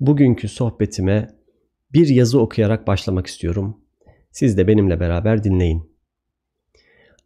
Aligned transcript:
bugünkü 0.00 0.48
sohbetime 0.48 1.28
bir 1.92 2.08
yazı 2.08 2.40
okuyarak 2.40 2.86
başlamak 2.86 3.26
istiyorum. 3.26 3.80
Siz 4.30 4.58
de 4.58 4.68
benimle 4.68 5.00
beraber 5.00 5.44
dinleyin. 5.44 5.90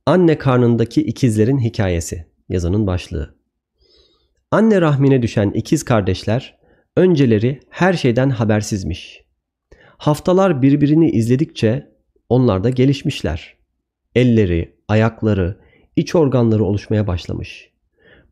Anne 0.07 0.39
karnındaki 0.39 1.03
ikizlerin 1.03 1.59
hikayesi 1.59 2.27
yazının 2.49 2.87
başlığı. 2.87 3.35
Anne 4.51 4.81
rahmine 4.81 5.23
düşen 5.23 5.51
ikiz 5.51 5.85
kardeşler 5.85 6.59
önceleri 6.97 7.61
her 7.71 7.93
şeyden 7.93 8.31
habersizmiş. 8.31 9.25
Haftalar 9.97 10.63
birbirini 10.63 11.11
izledikçe 11.11 11.91
onlar 12.29 12.65
da 12.65 12.71
gelişmişler. 12.71 13.57
Elleri, 14.15 14.77
ayakları, 14.89 15.59
iç 15.97 16.15
organları 16.15 16.65
oluşmaya 16.65 17.07
başlamış. 17.07 17.71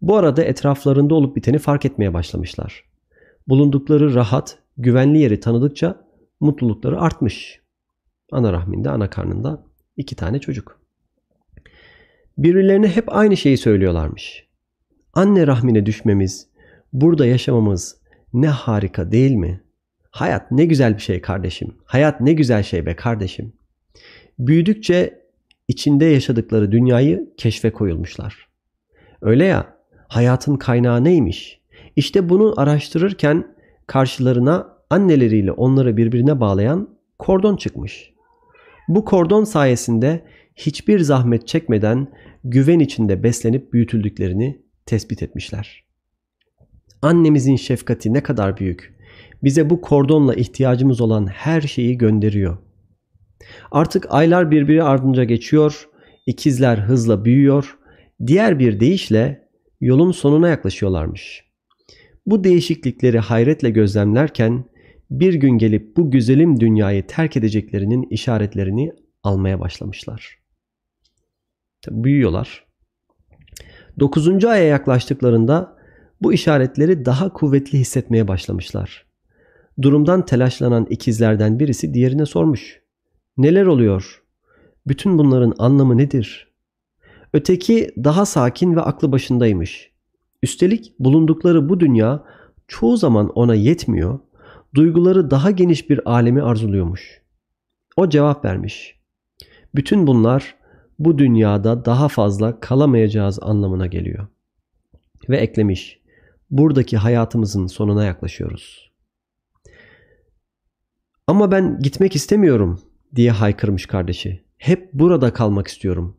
Bu 0.03 0.17
arada 0.17 0.45
etraflarında 0.45 1.15
olup 1.15 1.37
biteni 1.37 1.59
fark 1.59 1.85
etmeye 1.85 2.15
başlamışlar. 2.15 2.85
Bulundukları 3.49 4.15
rahat, 4.15 4.59
güvenli 4.77 5.19
yeri 5.19 5.41
tanıdıkça 5.41 6.07
mutlulukları 6.41 7.01
artmış. 7.01 7.61
Ana 8.33 8.53
rahminde, 8.53 8.91
ana 8.91 9.11
karnında 9.11 9.65
iki 9.97 10.17
tane 10.17 10.39
çocuk. 10.39 10.81
Birbirlerine 12.39 12.89
hep 12.89 13.17
aynı 13.17 13.37
şeyi 13.37 13.57
söylüyorlarmış. 13.57 14.47
Anne 15.15 15.47
rahmine 15.47 15.87
düşmemiz, 15.87 16.49
burada 16.93 17.27
yaşamamız 17.27 17.97
ne 18.33 18.49
harika 18.49 19.13
değil 19.13 19.33
mi? 19.33 19.61
Hayat 20.11 20.51
ne 20.51 20.65
güzel 20.65 20.95
bir 20.95 21.03
şey 21.03 21.21
kardeşim. 21.21 21.75
Hayat 21.85 22.21
ne 22.21 22.33
güzel 22.33 22.63
şey 22.63 22.87
be 22.87 22.97
kardeşim. 22.97 23.53
Büyüdükçe 24.39 25.23
içinde 25.69 26.05
yaşadıkları 26.05 26.73
dünyayı 26.73 27.31
keşfe 27.37 27.73
koyulmuşlar. 27.73 28.49
Öyle 29.23 29.45
ya, 29.45 29.77
hayatın 30.09 30.57
kaynağı 30.57 31.05
neymiş? 31.05 31.62
İşte 31.97 32.29
bunu 32.29 32.55
araştırırken 32.57 33.57
karşılarına 33.87 34.77
anneleriyle 34.91 35.53
onları 35.53 35.97
birbirine 35.97 36.41
bağlayan 36.41 36.89
kordon 37.19 37.57
çıkmış. 37.57 38.13
Bu 38.89 39.05
kordon 39.05 39.45
sayesinde 39.45 40.25
hiçbir 40.57 41.01
zahmet 41.01 41.49
çekmeden 41.49 42.07
güven 42.45 42.79
içinde 42.79 43.23
beslenip 43.23 43.73
büyütüldüklerini 43.73 44.63
tespit 44.87 45.23
etmişler. 45.23 45.85
Annemizin 47.03 47.57
şefkati 47.57 48.13
ne 48.13 48.23
kadar 48.23 48.57
büyük. 48.57 48.95
Bize 49.45 49.71
bu 49.71 49.81
kordonla 49.81 50.35
ihtiyacımız 50.35 51.01
olan 51.01 51.27
her 51.27 51.61
şeyi 51.61 51.99
gönderiyor. 51.99 52.59
Artık 53.71 54.07
aylar 54.11 54.51
birbiri 54.51 54.83
ardınca 54.83 55.25
geçiyor, 55.25 55.89
ikizler 56.27 56.79
hızla 56.79 57.25
büyüyor. 57.25 57.79
Diğer 58.27 58.59
bir 58.59 58.81
deyişle 58.81 59.49
yolun 59.81 60.13
sonuna 60.13 60.49
yaklaşıyorlarmış. 60.49 61.52
Bu 62.27 62.45
değişiklikleri 62.45 63.19
hayretle 63.19 63.71
gözlemlerken 63.71 64.65
bir 65.11 65.35
gün 65.35 65.59
gelip 65.59 65.97
bu 65.97 66.11
güzelim 66.11 66.61
dünyayı 66.61 67.07
terk 67.07 67.37
edeceklerinin 67.37 68.03
işaretlerini 68.03 68.93
almaya 69.23 69.61
başlamışlar. 69.61 70.39
Tabi 71.83 72.05
büyüyorlar. 72.05 72.65
Dokuzuncu 74.01 74.49
aya 74.49 74.65
yaklaştıklarında 74.65 75.77
bu 76.23 76.33
işaretleri 76.33 77.05
daha 77.05 77.33
kuvvetli 77.33 77.79
hissetmeye 77.79 78.29
başlamışlar. 78.29 79.07
Durumdan 79.83 80.27
telaşlanan 80.27 80.87
ikizlerden 80.91 81.59
birisi 81.59 81.95
diğerine 81.95 82.27
sormuş. 82.27 82.83
Neler 83.37 83.67
oluyor? 83.67 84.23
Bütün 84.87 85.19
bunların 85.19 85.55
anlamı 85.59 85.99
nedir? 85.99 86.53
Öteki 87.33 87.91
daha 87.97 88.27
sakin 88.27 88.77
ve 88.77 88.81
aklı 88.81 89.13
başındaymış. 89.13 89.92
Üstelik 90.43 90.95
bulundukları 90.99 91.69
bu 91.69 91.81
dünya 91.81 92.25
çoğu 92.69 92.97
zaman 92.97 93.29
ona 93.29 93.55
yetmiyor, 93.55 94.19
duyguları 94.75 95.31
daha 95.31 95.51
geniş 95.51 95.91
bir 95.91 96.11
alemi 96.11 96.43
arzuluyormuş. 96.43 97.23
O 97.97 98.09
cevap 98.09 98.45
vermiş. 98.45 99.01
Bütün 99.75 100.07
bunlar 100.07 100.55
bu 100.99 101.19
dünyada 101.19 101.85
daha 101.85 102.09
fazla 102.09 102.61
kalamayacağız 102.61 103.39
anlamına 103.43 103.87
geliyor. 103.87 104.27
Ve 105.29 105.37
eklemiş. 105.37 106.03
Buradaki 106.51 106.97
hayatımızın 106.97 107.67
sonuna 107.67 108.05
yaklaşıyoruz. 108.05 108.93
Ama 111.27 111.51
ben 111.51 111.79
gitmek 111.79 112.17
istemiyorum 112.17 112.81
diye 113.15 113.31
haykırmış 113.31 113.87
kardeşi. 113.87 114.45
Hep 114.57 114.93
burada 114.93 115.33
kalmak 115.33 115.69
istiyorum. 115.69 116.17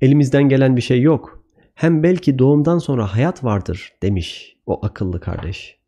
Elimizden 0.00 0.48
gelen 0.48 0.76
bir 0.76 0.80
şey 0.82 1.00
yok. 1.00 1.41
Hem 1.74 2.02
belki 2.02 2.38
doğumdan 2.38 2.78
sonra 2.78 3.14
hayat 3.14 3.44
vardır 3.44 3.92
demiş 4.02 4.56
o 4.66 4.86
akıllı 4.86 5.20
kardeş. 5.20 5.78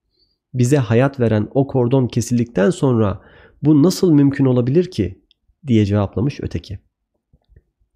Bize 0.55 0.77
hayat 0.77 1.21
veren 1.21 1.49
o 1.55 1.67
kordon 1.67 2.07
kesildikten 2.07 2.71
sonra 2.71 3.21
bu 3.63 3.83
nasıl 3.83 4.13
mümkün 4.13 4.45
olabilir 4.45 4.91
ki 4.91 5.23
diye 5.67 5.85
cevaplamış 5.85 6.41
öteki. 6.41 6.79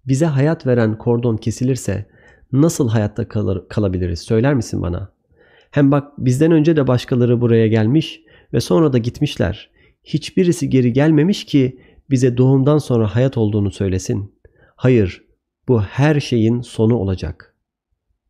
Bize 0.07 0.25
hayat 0.25 0.67
veren 0.67 0.97
kordon 0.97 1.37
kesilirse 1.37 2.05
nasıl 2.51 2.89
hayatta 2.89 3.27
kalır, 3.27 3.67
kalabiliriz 3.69 4.19
söyler 4.19 4.53
misin 4.53 4.81
bana? 4.81 5.11
Hem 5.71 5.91
bak 5.91 6.11
bizden 6.17 6.51
önce 6.51 6.75
de 6.75 6.87
başkaları 6.87 7.41
buraya 7.41 7.67
gelmiş 7.67 8.21
ve 8.53 8.59
sonra 8.59 8.93
da 8.93 8.97
gitmişler. 8.97 9.69
Hiçbirisi 10.03 10.69
geri 10.69 10.93
gelmemiş 10.93 11.45
ki 11.45 11.79
bize 12.09 12.37
doğumdan 12.37 12.77
sonra 12.77 13.15
hayat 13.15 13.37
olduğunu 13.37 13.71
söylesin. 13.71 14.35
Hayır, 14.75 15.23
bu 15.67 15.81
her 15.81 16.19
şeyin 16.19 16.61
sonu 16.61 16.95
olacak. 16.95 17.48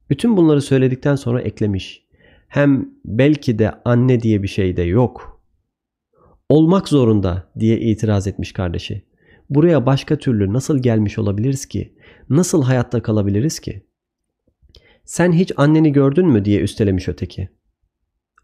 Bütün 0.09 0.37
bunları 0.37 0.61
söyledikten 0.61 1.15
sonra 1.15 1.41
eklemiş. 1.41 2.05
Hem 2.47 2.89
belki 3.05 3.59
de 3.59 3.71
anne 3.85 4.21
diye 4.21 4.43
bir 4.43 4.47
şey 4.47 4.77
de 4.77 4.81
yok. 4.81 5.41
Olmak 6.49 6.87
zorunda 6.87 7.51
diye 7.59 7.79
itiraz 7.79 8.27
etmiş 8.27 8.53
kardeşi. 8.53 9.03
Buraya 9.49 9.85
başka 9.85 10.15
türlü 10.17 10.53
nasıl 10.53 10.79
gelmiş 10.79 11.19
olabiliriz 11.19 11.65
ki? 11.65 11.93
Nasıl 12.29 12.63
hayatta 12.63 13.01
kalabiliriz 13.01 13.59
ki? 13.59 13.83
Sen 15.05 15.31
hiç 15.31 15.51
anneni 15.57 15.91
gördün 15.91 16.27
mü 16.27 16.45
diye 16.45 16.61
üstelemiş 16.61 17.07
öteki. 17.07 17.49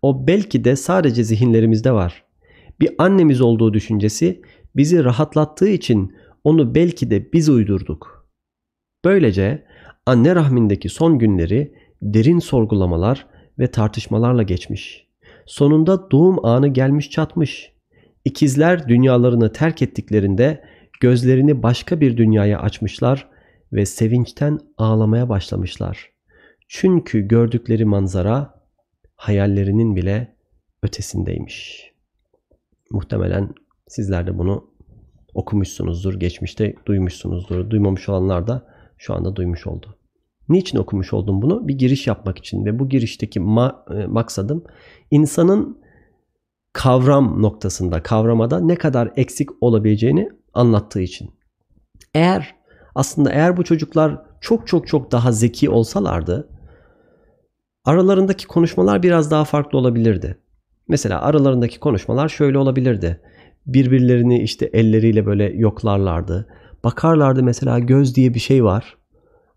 O 0.02 0.28
belki 0.28 0.64
de 0.64 0.76
sadece 0.76 1.24
zihinlerimizde 1.24 1.92
var. 1.92 2.24
Bir 2.80 2.96
annemiz 2.98 3.42
olduğu 3.42 3.74
düşüncesi 3.74 4.42
bizi 4.76 5.04
rahatlattığı 5.04 5.70
için 5.70 6.16
onu 6.44 6.76
belki 6.76 7.12
de 7.12 7.34
biz 7.34 7.50
uydurduk. 7.50 8.30
Böylece 9.06 9.66
anne 10.06 10.36
rahmindeki 10.36 10.90
son 10.90 11.20
günleri 11.20 11.74
derin 12.02 12.40
sorgulamalar 12.40 13.28
ve 13.60 13.72
tartışmalarla 13.72 14.44
geçmiş. 14.44 15.08
Sonunda 15.46 16.12
doğum 16.12 16.46
anı 16.46 16.68
gelmiş 16.68 17.10
çatmış. 17.10 17.72
İkizler 18.26 18.90
dünyalarını 18.90 19.52
terk 19.52 19.82
ettiklerinde 19.82 20.64
gözlerini 21.02 21.64
başka 21.64 22.02
bir 22.02 22.18
dünyaya 22.18 22.60
açmışlar 22.60 23.28
ve 23.74 23.86
sevinçten 23.86 24.60
ağlamaya 24.78 25.30
başlamışlar. 25.30 26.12
Çünkü 26.68 27.28
gördükleri 27.28 27.86
manzara 27.86 28.62
hayallerinin 29.16 29.96
bile 29.96 30.36
ötesindeymiş. 30.84 31.92
Muhtemelen 32.92 33.50
sizler 33.88 34.28
de 34.28 34.38
bunu 34.38 34.70
okumuşsunuzdur, 35.34 36.20
geçmişte 36.20 36.76
duymuşsunuzdur. 36.86 37.70
Duymamış 37.70 38.10
olanlar 38.10 38.48
da 38.48 38.68
şu 38.98 39.14
anda 39.14 39.36
duymuş 39.36 39.68
oldu. 39.68 39.95
Niçin 40.50 40.78
okumuş 40.78 41.14
oldum 41.14 41.42
bunu? 41.42 41.68
Bir 41.68 41.78
giriş 41.78 42.08
yapmak 42.08 42.38
için 42.38 42.66
ve 42.66 42.80
bu 42.80 42.90
girişteki 42.90 43.40
ma- 43.40 44.04
e, 44.04 44.08
maksadım 44.08 44.64
insanın 45.12 45.78
kavram 46.74 47.42
noktasında, 47.42 48.04
kavramada 48.04 48.60
ne 48.60 48.76
kadar 48.76 49.12
eksik 49.16 49.50
olabileceğini 49.62 50.30
anlattığı 50.54 51.02
için. 51.02 51.30
Eğer 52.14 52.56
aslında 52.96 53.32
eğer 53.32 53.58
bu 53.58 53.64
çocuklar 53.64 54.22
çok 54.42 54.68
çok 54.68 54.88
çok 54.88 55.12
daha 55.12 55.32
zeki 55.32 55.70
olsalardı 55.70 56.50
aralarındaki 57.86 58.48
konuşmalar 58.48 59.04
biraz 59.04 59.32
daha 59.32 59.46
farklı 59.46 59.78
olabilirdi. 59.78 60.38
Mesela 60.88 61.22
aralarındaki 61.22 61.80
konuşmalar 61.80 62.30
şöyle 62.30 62.58
olabilirdi. 62.58 63.22
Birbirlerini 63.68 64.44
işte 64.44 64.70
elleriyle 64.74 65.26
böyle 65.26 65.44
yoklarlardı. 65.44 66.48
Bakarlardı 66.84 67.44
mesela 67.44 67.80
göz 67.80 68.16
diye 68.16 68.34
bir 68.34 68.40
şey 68.40 68.64
var. 68.64 68.98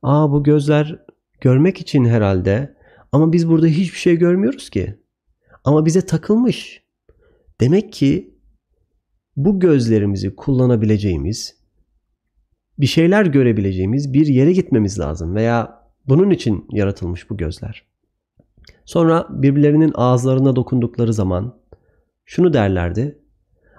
Aa 0.03 0.33
bu 0.33 0.43
gözler 0.43 0.99
görmek 1.41 1.81
için 1.81 2.05
herhalde 2.05 2.77
ama 3.13 3.33
biz 3.33 3.49
burada 3.49 3.67
hiçbir 3.67 3.99
şey 3.99 4.17
görmüyoruz 4.17 4.71
ki. 4.71 4.99
Ama 5.65 5.87
bize 5.87 6.07
takılmış. 6.07 6.83
Demek 7.61 7.93
ki 7.93 8.39
bu 9.37 9.61
gözlerimizi 9.61 10.37
kullanabileceğimiz, 10.37 11.59
bir 12.79 12.87
şeyler 12.87 13.27
görebileceğimiz 13.27 14.13
bir 14.13 14.27
yere 14.27 14.53
gitmemiz 14.53 14.99
lazım 14.99 15.35
veya 15.35 15.83
bunun 16.09 16.31
için 16.31 16.67
yaratılmış 16.71 17.31
bu 17.31 17.37
gözler. 17.37 17.87
Sonra 18.85 19.27
birbirlerinin 19.31 19.93
ağızlarına 19.95 20.57
dokundukları 20.57 21.13
zaman 21.13 21.61
şunu 22.25 22.53
derlerdi. 22.53 23.19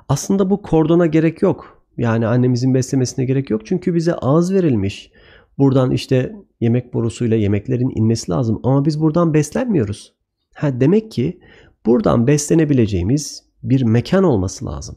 Aslında 0.09 0.49
bu 0.49 0.61
kordona 0.61 1.05
gerek 1.05 1.41
yok. 1.41 1.83
Yani 1.97 2.27
annemizin 2.27 2.73
beslemesine 2.73 3.25
gerek 3.25 3.49
yok. 3.49 3.65
Çünkü 3.65 3.95
bize 3.95 4.13
ağız 4.13 4.53
verilmiş. 4.53 5.11
Buradan 5.59 5.91
işte 5.91 6.35
yemek 6.59 6.93
borusuyla 6.93 7.37
yemeklerin 7.37 7.91
inmesi 7.95 8.31
lazım. 8.31 8.59
Ama 8.63 8.85
biz 8.85 9.01
buradan 9.01 9.33
beslenmiyoruz. 9.33 10.13
Ha 10.55 10.79
demek 10.79 11.11
ki 11.11 11.39
buradan 11.85 12.27
beslenebileceğimiz 12.27 13.43
bir 13.63 13.83
mekan 13.83 14.23
olması 14.23 14.65
lazım. 14.65 14.95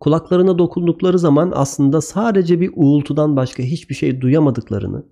Kulaklarına 0.00 0.58
dokundukları 0.58 1.18
zaman 1.18 1.52
aslında 1.54 2.00
sadece 2.00 2.60
bir 2.60 2.70
uğultudan 2.76 3.36
başka 3.36 3.62
hiçbir 3.62 3.94
şey 3.94 4.20
duyamadıklarını 4.20 5.06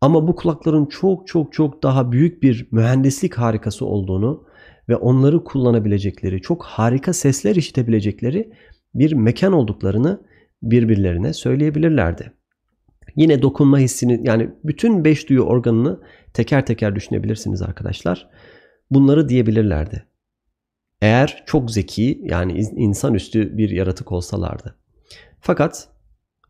ama 0.00 0.28
bu 0.28 0.36
kulakların 0.36 0.86
çok 0.86 1.26
çok 1.26 1.52
çok 1.52 1.82
daha 1.82 2.12
büyük 2.12 2.42
bir 2.42 2.68
mühendislik 2.70 3.34
harikası 3.34 3.86
olduğunu 3.86 4.44
ve 4.88 4.96
onları 4.96 5.44
kullanabilecekleri, 5.44 6.40
çok 6.40 6.64
harika 6.64 7.12
sesler 7.12 7.56
işitebilecekleri 7.56 8.52
bir 8.94 9.12
mekan 9.12 9.52
olduklarını 9.52 10.22
birbirlerine 10.62 11.32
söyleyebilirlerdi. 11.32 12.32
Yine 13.16 13.42
dokunma 13.42 13.78
hissini 13.78 14.20
yani 14.22 14.50
bütün 14.64 15.04
beş 15.04 15.28
duyu 15.28 15.42
organını 15.42 16.00
teker 16.32 16.66
teker 16.66 16.96
düşünebilirsiniz 16.96 17.62
arkadaşlar. 17.62 18.28
Bunları 18.90 19.28
diyebilirlerdi. 19.28 20.06
Eğer 21.02 21.42
çok 21.46 21.70
zeki 21.70 22.20
yani 22.24 22.52
insanüstü 22.58 23.58
bir 23.58 23.70
yaratık 23.70 24.12
olsalardı. 24.12 24.76
Fakat 25.40 25.88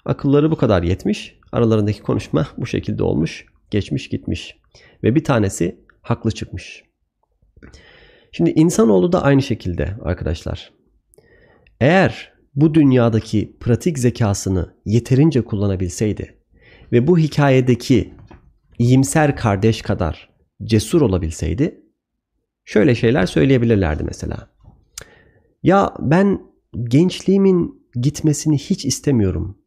akılları 0.04 0.50
bu 0.50 0.56
kadar 0.56 0.82
yetmiş. 0.82 1.38
Aralarındaki 1.52 2.02
konuşma 2.02 2.48
bu 2.56 2.66
şekilde 2.66 3.02
olmuş. 3.02 3.46
Geçmiş 3.70 4.08
gitmiş. 4.08 4.56
Ve 5.02 5.14
bir 5.14 5.24
tanesi 5.24 5.80
haklı 6.02 6.30
çıkmış. 6.30 6.84
Şimdi 8.32 8.50
insanoğlu 8.50 9.12
da 9.12 9.22
aynı 9.22 9.42
şekilde 9.42 9.96
arkadaşlar. 10.02 10.72
Eğer 11.80 12.32
bu 12.54 12.74
dünyadaki 12.74 13.56
pratik 13.60 13.98
zekasını 13.98 14.74
yeterince 14.84 15.44
kullanabilseydi 15.44 16.41
ve 16.92 17.06
bu 17.06 17.18
hikayedeki 17.18 18.14
iyimser 18.78 19.36
kardeş 19.36 19.82
kadar 19.82 20.30
cesur 20.64 21.00
olabilseydi 21.00 21.82
şöyle 22.64 22.94
şeyler 22.94 23.26
söyleyebilirlerdi 23.26 24.04
mesela. 24.04 24.52
Ya 25.62 25.94
ben 25.98 26.40
gençliğimin 26.84 27.88
gitmesini 27.94 28.58
hiç 28.58 28.84
istemiyorum. 28.84 29.58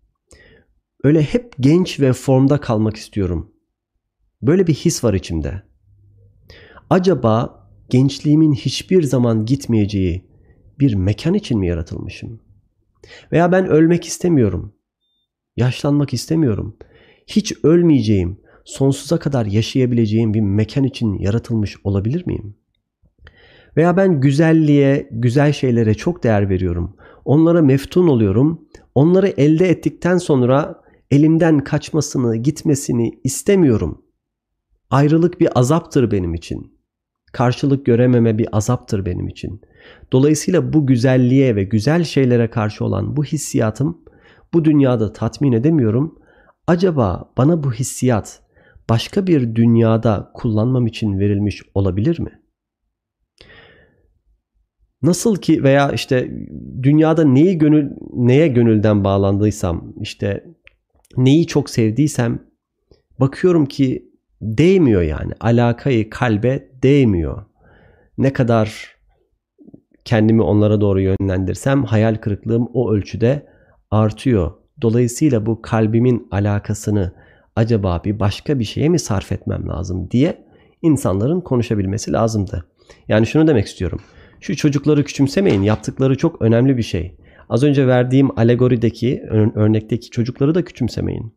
Öyle 1.03 1.21
hep 1.21 1.53
genç 1.59 1.99
ve 1.99 2.13
formda 2.13 2.61
kalmak 2.61 2.95
istiyorum. 2.95 3.53
Böyle 4.41 4.67
bir 4.67 4.73
his 4.73 5.03
var 5.03 5.13
içimde. 5.13 5.61
Acaba 6.89 7.65
gençliğimin 7.89 8.53
hiçbir 8.53 9.03
zaman 9.03 9.45
gitmeyeceği 9.45 10.25
bir 10.79 10.95
mekan 10.95 11.33
için 11.33 11.59
mi 11.59 11.67
yaratılmışım? 11.67 12.39
Veya 13.31 13.51
ben 13.51 13.67
ölmek 13.67 14.05
istemiyorum. 14.05 14.75
Yaşlanmak 15.55 16.13
istemiyorum. 16.13 16.77
Hiç 17.27 17.53
ölmeyeceğim, 17.63 18.39
sonsuza 18.65 19.19
kadar 19.19 19.45
yaşayabileceğim 19.45 20.33
bir 20.33 20.41
mekan 20.41 20.83
için 20.83 21.19
yaratılmış 21.19 21.77
olabilir 21.83 22.27
miyim? 22.27 22.55
Veya 23.77 23.97
ben 23.97 24.21
güzelliğe, 24.21 25.09
güzel 25.11 25.53
şeylere 25.53 25.93
çok 25.93 26.23
değer 26.23 26.49
veriyorum. 26.49 26.95
Onlara 27.25 27.61
meftun 27.61 28.07
oluyorum. 28.07 28.65
Onları 28.95 29.27
elde 29.27 29.69
ettikten 29.69 30.17
sonra 30.17 30.81
elimden 31.11 31.59
kaçmasını, 31.59 32.37
gitmesini 32.37 33.19
istemiyorum. 33.23 34.01
Ayrılık 34.89 35.39
bir 35.39 35.59
azaptır 35.59 36.11
benim 36.11 36.33
için 36.33 36.75
karşılık 37.35 37.85
görememe 37.85 38.37
bir 38.37 38.47
azaptır 38.51 39.05
benim 39.05 39.27
için. 39.27 39.61
Dolayısıyla 40.11 40.73
bu 40.73 40.85
güzelliğe 40.87 41.55
ve 41.55 41.63
güzel 41.63 42.03
şeylere 42.03 42.49
karşı 42.49 42.85
olan 42.85 43.17
bu 43.17 43.23
hissiyatım 43.23 44.01
bu 44.53 44.65
dünyada 44.65 45.13
tatmin 45.13 45.51
edemiyorum. 45.51 46.19
Acaba 46.67 47.33
bana 47.37 47.63
bu 47.63 47.73
hissiyat 47.73 48.41
başka 48.89 49.27
bir 49.27 49.55
dünyada 49.55 50.31
kullanmam 50.33 50.87
için 50.87 51.19
verilmiş 51.19 51.61
olabilir 51.73 52.19
mi? 52.19 52.41
Nasıl 55.01 55.35
ki 55.35 55.63
veya 55.63 55.91
işte 55.91 56.31
dünyada 56.83 57.23
neyi 57.23 57.57
gönül 57.57 57.91
neye 58.13 58.47
gönülden 58.47 59.03
bağlandıysam 59.03 59.93
işte 60.01 60.45
neyi 61.17 61.47
çok 61.47 61.69
sevdiysem 61.69 62.39
bakıyorum 63.19 63.65
ki 63.65 64.11
değmiyor 64.41 65.01
yani. 65.01 65.33
Alakayı 65.39 66.09
kalbe 66.09 66.69
değmiyor. 66.83 67.45
Ne 68.17 68.33
kadar 68.33 68.95
kendimi 70.05 70.41
onlara 70.41 70.81
doğru 70.81 71.01
yönlendirsem 71.01 71.83
hayal 71.83 72.15
kırıklığım 72.15 72.69
o 72.73 72.91
ölçüde 72.93 73.47
artıyor. 73.91 74.64
Dolayısıyla 74.81 75.45
bu 75.45 75.61
kalbimin 75.61 76.27
alakasını 76.31 77.13
acaba 77.55 78.01
bir 78.05 78.19
başka 78.19 78.59
bir 78.59 78.63
şeye 78.63 78.89
mi 78.89 78.99
sarf 78.99 79.31
etmem 79.31 79.67
lazım 79.67 80.11
diye 80.11 80.45
insanların 80.81 81.41
konuşabilmesi 81.41 82.11
lazımdı. 82.13 82.65
Yani 83.07 83.27
şunu 83.27 83.47
demek 83.47 83.65
istiyorum. 83.65 83.99
Şu 84.41 84.55
çocukları 84.55 85.03
küçümsemeyin. 85.03 85.61
Yaptıkları 85.61 86.17
çok 86.17 86.41
önemli 86.41 86.77
bir 86.77 86.83
şey. 86.83 87.15
Az 87.49 87.63
önce 87.63 87.87
verdiğim 87.87 88.39
alegorideki, 88.39 89.23
örnekteki 89.55 90.09
çocukları 90.09 90.55
da 90.55 90.65
küçümsemeyin. 90.65 91.33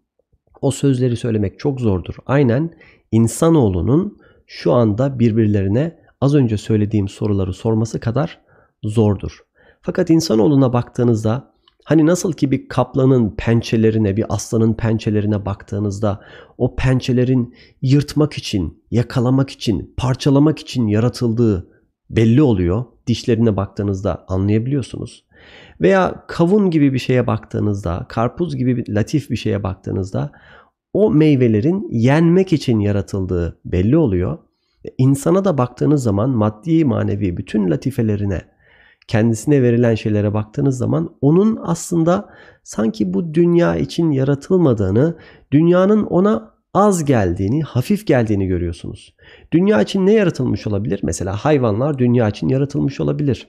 O 0.61 0.71
sözleri 0.71 1.17
söylemek 1.17 1.59
çok 1.59 1.81
zordur. 1.81 2.15
Aynen 2.27 2.75
insanoğlunun 3.13 4.19
şu 4.47 4.73
anda 4.73 5.19
birbirlerine 5.19 5.99
az 6.21 6.35
önce 6.35 6.57
söylediğim 6.57 7.09
soruları 7.09 7.53
sorması 7.53 8.01
kadar 8.01 8.41
zordur. 8.83 9.39
Fakat 9.83 10.11
insanoğluna 10.11 10.73
baktığınızda 10.73 11.53
hani 11.89 12.07
nasıl 12.07 12.33
ki 12.33 12.51
bir 12.51 12.69
kaplanın 12.69 13.35
pençelerine, 13.37 14.17
bir 14.17 14.25
aslanın 14.29 14.75
pençelerine 14.75 15.47
baktığınızda 15.47 16.21
o 16.59 16.77
pençelerin 16.77 17.55
yırtmak 17.83 18.33
için, 18.33 18.85
yakalamak 18.91 19.51
için, 19.51 19.95
parçalamak 19.97 20.59
için 20.59 20.87
yaratıldığı 20.87 21.69
belli 22.11 22.43
oluyor. 22.43 22.85
Dişlerine 23.07 23.57
baktığınızda 23.57 24.25
anlayabiliyorsunuz. 24.29 25.25
Veya 25.81 26.25
kavun 26.29 26.71
gibi 26.71 26.93
bir 26.93 26.99
şeye 26.99 27.27
baktığınızda, 27.27 28.07
karpuz 28.09 28.57
gibi 28.57 28.77
bir 28.77 28.95
latif 28.95 29.31
bir 29.31 29.37
şeye 29.37 29.63
baktığınızda 29.63 30.33
o 30.93 31.11
meyvelerin 31.11 31.89
yenmek 31.91 32.53
için 32.53 32.81
yaratıldığı 32.81 33.61
belli 33.65 33.97
oluyor. 33.97 34.39
İnsana 34.99 35.45
da 35.45 35.59
baktığınız 35.59 36.03
zaman 36.03 36.31
maddi 36.31 36.85
manevi 36.85 37.37
bütün 37.37 37.71
latifelerine, 37.71 38.43
kendisine 39.09 39.63
verilen 39.63 39.95
şeylere 39.95 40.35
baktığınız 40.35 40.79
zaman 40.79 41.17
onun 41.21 41.59
aslında 41.63 42.29
sanki 42.63 43.15
bu 43.15 43.35
dünya 43.35 43.77
için 43.77 44.11
yaratılmadığını, 44.11 45.17
dünyanın 45.53 46.05
ona 46.05 46.55
az 46.75 47.05
geldiğini, 47.05 47.63
hafif 47.63 48.07
geldiğini 48.07 48.47
görüyorsunuz. 48.47 49.15
Dünya 49.53 49.83
için 49.83 50.07
ne 50.07 50.13
yaratılmış 50.13 50.67
olabilir? 50.67 51.01
Mesela 51.03 51.37
hayvanlar 51.37 51.99
dünya 51.99 52.29
için 52.29 52.49
yaratılmış 52.49 53.01
olabilir. 53.01 53.49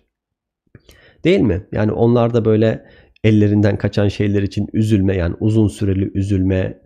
Değil 1.24 1.40
mi? 1.40 1.68
Yani 1.72 1.92
onlar 1.92 2.34
da 2.34 2.46
böyle 2.46 2.86
ellerinden 3.24 3.78
kaçan 3.78 4.08
şeyler 4.08 4.44
için 4.44 4.68
üzülme 4.74 5.16
yani 5.16 5.36
uzun 5.40 5.68
süreli 5.68 6.12
üzülme 6.14 6.82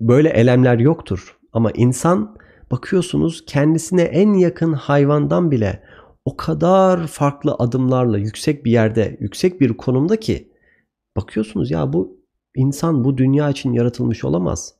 böyle 0.00 0.28
elemler 0.28 0.78
yoktur. 0.78 1.36
Ama 1.52 1.70
insan 1.70 2.36
bakıyorsunuz 2.70 3.44
kendisine 3.46 4.02
en 4.02 4.32
yakın 4.32 4.72
hayvandan 4.72 5.50
bile 5.50 5.82
o 6.24 6.36
kadar 6.36 7.06
farklı 7.06 7.56
adımlarla 7.58 8.18
yüksek 8.18 8.64
bir 8.64 8.70
yerde, 8.70 9.16
yüksek 9.20 9.60
bir 9.60 9.76
konumda 9.76 10.20
ki 10.20 10.52
bakıyorsunuz 11.16 11.70
ya 11.70 11.92
bu 11.92 12.20
insan 12.56 13.04
bu 13.04 13.18
dünya 13.18 13.50
için 13.50 13.72
yaratılmış 13.72 14.24
olamaz. 14.24 14.74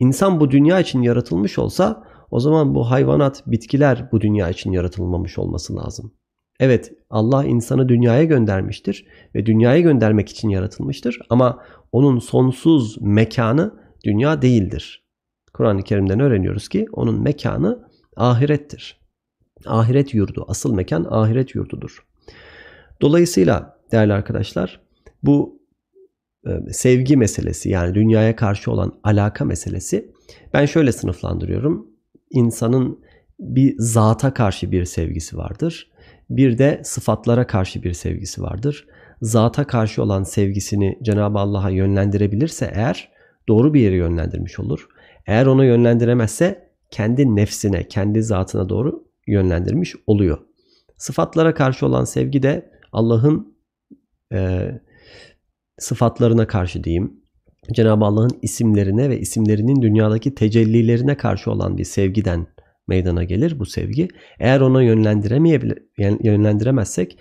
İnsan 0.00 0.40
bu 0.40 0.50
dünya 0.50 0.80
için 0.80 1.02
yaratılmış 1.02 1.58
olsa 1.58 2.04
o 2.30 2.40
zaman 2.40 2.74
bu 2.74 2.90
hayvanat, 2.90 3.42
bitkiler 3.46 4.08
bu 4.12 4.20
dünya 4.20 4.50
için 4.50 4.72
yaratılmamış 4.72 5.38
olması 5.38 5.76
lazım. 5.76 6.12
Evet 6.60 6.92
Allah 7.10 7.44
insanı 7.44 7.88
dünyaya 7.88 8.24
göndermiştir 8.24 9.06
ve 9.34 9.46
dünyaya 9.46 9.80
göndermek 9.80 10.28
için 10.28 10.48
yaratılmıştır 10.48 11.18
ama 11.30 11.62
onun 11.92 12.18
sonsuz 12.18 13.00
mekanı 13.00 13.74
dünya 14.04 14.42
değildir. 14.42 15.04
Kur'an-ı 15.54 15.82
Kerim'den 15.82 16.20
öğreniyoruz 16.20 16.68
ki 16.68 16.86
onun 16.92 17.22
mekanı 17.22 17.88
ahirettir. 18.16 19.03
Ahiret 19.66 20.14
yurdu, 20.14 20.44
asıl 20.48 20.74
mekan 20.74 21.06
ahiret 21.10 21.54
yurdudur. 21.54 22.06
Dolayısıyla 23.00 23.78
değerli 23.92 24.12
arkadaşlar 24.12 24.80
bu 25.22 25.62
e, 26.46 26.72
sevgi 26.72 27.16
meselesi 27.16 27.68
yani 27.68 27.94
dünyaya 27.94 28.36
karşı 28.36 28.70
olan 28.70 28.92
alaka 29.04 29.44
meselesi 29.44 30.12
ben 30.54 30.66
şöyle 30.66 30.92
sınıflandırıyorum. 30.92 31.86
İnsanın 32.30 33.04
bir 33.38 33.74
zata 33.78 34.34
karşı 34.34 34.72
bir 34.72 34.84
sevgisi 34.84 35.36
vardır. 35.36 35.90
Bir 36.30 36.58
de 36.58 36.80
sıfatlara 36.84 37.46
karşı 37.46 37.82
bir 37.82 37.92
sevgisi 37.92 38.42
vardır. 38.42 38.86
Zata 39.22 39.66
karşı 39.66 40.02
olan 40.02 40.22
sevgisini 40.22 40.98
Cenab-ı 41.02 41.38
Allah'a 41.38 41.70
yönlendirebilirse 41.70 42.72
eğer 42.74 43.08
doğru 43.48 43.74
bir 43.74 43.80
yere 43.80 43.96
yönlendirmiş 43.96 44.60
olur. 44.60 44.88
Eğer 45.26 45.46
onu 45.46 45.64
yönlendiremezse 45.64 46.68
kendi 46.90 47.36
nefsine, 47.36 47.88
kendi 47.88 48.22
zatına 48.22 48.68
doğru 48.68 49.03
yönlendirmiş 49.26 49.94
oluyor. 50.06 50.38
Sıfatlara 50.96 51.54
karşı 51.54 51.86
olan 51.86 52.04
sevgi 52.04 52.42
de 52.42 52.70
Allah'ın 52.92 53.56
e, 54.32 54.70
sıfatlarına 55.78 56.46
karşı 56.46 56.84
diyeyim. 56.84 57.20
Cenab-ı 57.72 58.04
Allah'ın 58.04 58.38
isimlerine 58.42 59.10
ve 59.10 59.20
isimlerinin 59.20 59.82
dünyadaki 59.82 60.34
tecellilerine 60.34 61.16
karşı 61.16 61.50
olan 61.50 61.78
bir 61.78 61.84
sevgiden 61.84 62.46
meydana 62.88 63.24
gelir 63.24 63.58
bu 63.58 63.66
sevgi. 63.66 64.08
Eğer 64.38 64.60
ona 64.60 64.82
yönlendiremezsek 66.22 67.18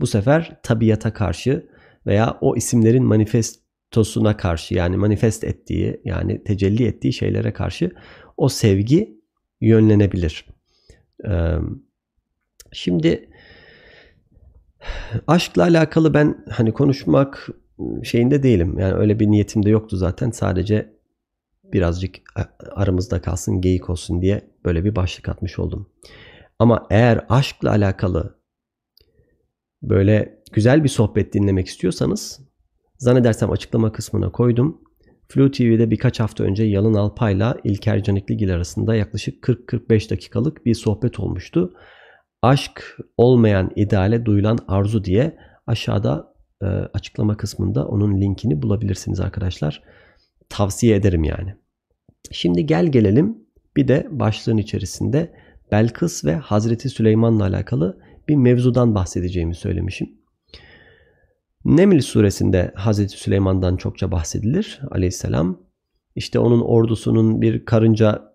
bu 0.00 0.06
sefer 0.06 0.60
tabiata 0.62 1.12
karşı 1.12 1.70
veya 2.06 2.38
o 2.40 2.56
isimlerin 2.56 3.04
manifestosuna 3.04 4.36
karşı 4.36 4.74
yani 4.74 4.96
manifest 4.96 5.44
ettiği 5.44 6.00
yani 6.04 6.44
tecelli 6.44 6.86
ettiği 6.86 7.12
şeylere 7.12 7.52
karşı 7.52 7.90
o 8.36 8.48
sevgi 8.48 9.20
yönlenebilir. 9.60 10.46
Şimdi 12.72 13.28
aşkla 15.26 15.62
alakalı 15.62 16.14
ben 16.14 16.44
hani 16.50 16.72
konuşmak 16.72 17.48
şeyinde 18.02 18.42
değilim. 18.42 18.78
Yani 18.78 18.94
öyle 18.94 19.20
bir 19.20 19.26
niyetim 19.26 19.64
de 19.64 19.70
yoktu 19.70 19.96
zaten. 19.96 20.30
Sadece 20.30 20.96
birazcık 21.72 22.16
aramızda 22.72 23.22
kalsın, 23.22 23.60
geyik 23.60 23.90
olsun 23.90 24.22
diye 24.22 24.50
böyle 24.64 24.84
bir 24.84 24.96
başlık 24.96 25.28
atmış 25.28 25.58
oldum. 25.58 25.90
Ama 26.58 26.86
eğer 26.90 27.26
aşkla 27.28 27.70
alakalı 27.70 28.38
böyle 29.82 30.42
güzel 30.52 30.84
bir 30.84 30.88
sohbet 30.88 31.34
dinlemek 31.34 31.66
istiyorsanız 31.66 32.40
zannedersem 32.98 33.50
açıklama 33.50 33.92
kısmına 33.92 34.32
koydum. 34.32 34.80
Flu 35.30 35.50
TV'de 35.50 35.90
birkaç 35.90 36.20
hafta 36.20 36.44
önce 36.44 36.64
Yalın 36.64 36.94
Alpay'la 36.94 37.56
İlker 37.64 38.02
Canikligil 38.02 38.54
arasında 38.54 38.94
yaklaşık 38.94 39.44
40-45 39.44 40.10
dakikalık 40.10 40.66
bir 40.66 40.74
sohbet 40.74 41.20
olmuştu. 41.20 41.74
Aşk 42.42 42.98
olmayan 43.16 43.70
ideale 43.76 44.24
duyulan 44.24 44.58
arzu 44.68 45.04
diye 45.04 45.36
aşağıda 45.66 46.34
e, 46.62 46.66
açıklama 46.66 47.36
kısmında 47.36 47.88
onun 47.88 48.20
linkini 48.20 48.62
bulabilirsiniz 48.62 49.20
arkadaşlar. 49.20 49.82
Tavsiye 50.48 50.96
ederim 50.96 51.24
yani. 51.24 51.54
Şimdi 52.30 52.66
gel 52.66 52.86
gelelim 52.86 53.38
bir 53.76 53.88
de 53.88 54.08
başlığın 54.10 54.56
içerisinde 54.56 55.32
Belkıs 55.72 56.24
ve 56.24 56.34
Hazreti 56.34 56.88
Süleyman'la 56.88 57.44
alakalı 57.44 57.98
bir 58.28 58.36
mevzudan 58.36 58.94
bahsedeceğimi 58.94 59.54
söylemişim. 59.54 60.19
Neml 61.64 62.00
suresinde 62.00 62.72
Hazreti 62.74 63.12
Süleyman'dan 63.12 63.76
çokça 63.76 64.12
bahsedilir 64.12 64.80
aleyhisselam. 64.90 65.58
İşte 66.14 66.38
onun 66.38 66.60
ordusunun 66.60 67.40
bir 67.40 67.64
karınca 67.64 68.30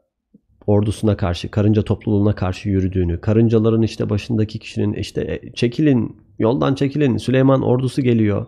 ordusuna 0.68 1.18
karşı, 1.18 1.52
karınca 1.52 1.82
topluluğuna 1.82 2.36
karşı 2.36 2.70
yürüdüğünü, 2.70 3.22
karıncaların 3.22 3.82
işte 3.82 4.10
başındaki 4.10 4.60
kişinin 4.60 4.94
işte 4.94 5.22
e, 5.22 5.54
çekilin, 5.54 6.18
yoldan 6.40 6.76
çekilin, 6.76 7.18
Süleyman 7.18 7.62
ordusu 7.62 8.02
geliyor. 8.02 8.48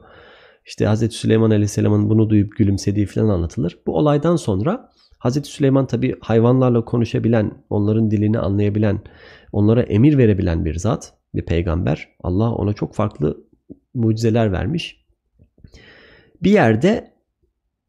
İşte 0.66 0.86
Hazreti 0.86 1.16
Süleyman 1.16 1.52
Aleyhisselam'ın 1.52 2.10
bunu 2.10 2.30
duyup 2.30 2.58
gülümsediği 2.58 3.06
falan 3.06 3.30
anlatılır. 3.30 3.80
Bu 3.88 3.98
olaydan 3.98 4.36
sonra 4.36 4.90
Hazreti 5.20 5.50
Süleyman 5.50 5.88
tabi 5.88 6.16
hayvanlarla 6.22 6.86
konuşabilen, 6.86 7.52
onların 7.70 8.12
dilini 8.12 8.40
anlayabilen, 8.40 9.00
onlara 9.52 9.82
emir 9.82 10.18
verebilen 10.18 10.66
bir 10.66 10.76
zat, 10.76 11.14
bir 11.36 11.46
peygamber. 11.46 12.10
Allah 12.24 12.52
ona 12.52 12.74
çok 12.74 12.96
farklı 12.96 13.47
mucizeler 13.98 14.52
vermiş. 14.52 15.06
Bir 16.44 16.52
yerde 16.52 17.14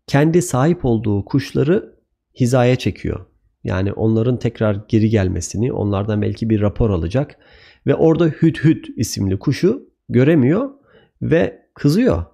kendi 0.07 0.43
sahip 0.43 0.85
olduğu 0.85 1.25
kuşları 1.25 1.99
hizaya 2.41 2.77
çekiyor. 2.77 3.27
Yani 3.65 3.93
onların 3.93 4.39
tekrar 4.39 4.85
geri 4.89 5.11
gelmesini, 5.11 5.73
onlardan 5.73 6.23
belki 6.23 6.51
bir 6.51 6.61
rapor 6.61 6.91
alacak 6.91 7.39
ve 7.87 7.95
orada 7.95 8.27
Hüt 8.27 8.65
Hüt 8.65 8.87
isimli 8.97 9.39
kuşu 9.39 9.89
göremiyor 10.09 10.71
ve 11.23 11.63
kızıyor. 11.75 12.25